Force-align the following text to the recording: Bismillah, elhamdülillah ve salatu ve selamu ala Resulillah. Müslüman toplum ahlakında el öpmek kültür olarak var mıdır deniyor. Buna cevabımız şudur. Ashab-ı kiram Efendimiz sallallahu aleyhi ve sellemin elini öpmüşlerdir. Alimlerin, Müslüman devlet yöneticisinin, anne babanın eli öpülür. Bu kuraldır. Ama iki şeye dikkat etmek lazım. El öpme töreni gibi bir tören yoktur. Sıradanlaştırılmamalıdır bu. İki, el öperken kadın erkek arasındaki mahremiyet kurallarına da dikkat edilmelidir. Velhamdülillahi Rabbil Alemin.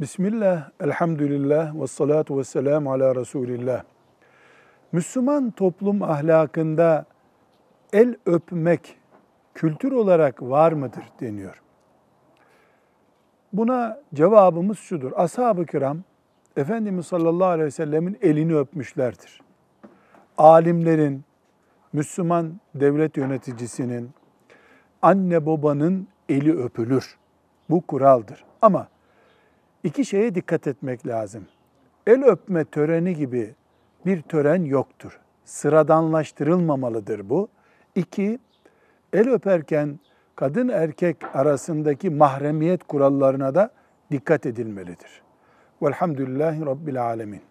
Bismillah, 0.00 0.70
elhamdülillah 0.80 1.80
ve 1.80 1.86
salatu 1.86 2.38
ve 2.38 2.44
selamu 2.44 2.92
ala 2.92 3.16
Resulillah. 3.16 3.82
Müslüman 4.92 5.50
toplum 5.50 6.02
ahlakında 6.02 7.06
el 7.92 8.16
öpmek 8.26 8.98
kültür 9.54 9.92
olarak 9.92 10.42
var 10.42 10.72
mıdır 10.72 11.04
deniyor. 11.20 11.62
Buna 13.52 14.00
cevabımız 14.14 14.78
şudur. 14.78 15.12
Ashab-ı 15.16 15.66
kiram 15.66 15.98
Efendimiz 16.56 17.06
sallallahu 17.06 17.48
aleyhi 17.48 17.66
ve 17.66 17.70
sellemin 17.70 18.18
elini 18.22 18.56
öpmüşlerdir. 18.56 19.40
Alimlerin, 20.38 21.24
Müslüman 21.92 22.60
devlet 22.74 23.16
yöneticisinin, 23.16 24.10
anne 25.02 25.46
babanın 25.46 26.08
eli 26.28 26.58
öpülür. 26.58 27.18
Bu 27.70 27.80
kuraldır. 27.80 28.44
Ama 28.62 28.88
iki 29.84 30.04
şeye 30.04 30.34
dikkat 30.34 30.66
etmek 30.66 31.06
lazım. 31.06 31.46
El 32.06 32.24
öpme 32.24 32.64
töreni 32.64 33.14
gibi 33.14 33.54
bir 34.06 34.22
tören 34.22 34.64
yoktur. 34.64 35.20
Sıradanlaştırılmamalıdır 35.44 37.28
bu. 37.28 37.48
İki, 37.94 38.38
el 39.12 39.28
öperken 39.28 40.00
kadın 40.36 40.68
erkek 40.68 41.16
arasındaki 41.34 42.10
mahremiyet 42.10 42.84
kurallarına 42.84 43.54
da 43.54 43.70
dikkat 44.10 44.46
edilmelidir. 44.46 45.22
Velhamdülillahi 45.82 46.66
Rabbil 46.66 47.02
Alemin. 47.02 47.49